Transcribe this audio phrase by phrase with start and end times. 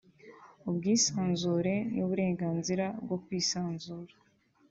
[0.69, 4.13] ubwisanzure n;uburenganzira bwo kwisanzura